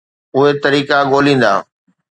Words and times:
اهي 0.35 0.51
طريقا 0.65 0.97
ڳوليندا. 1.11 1.53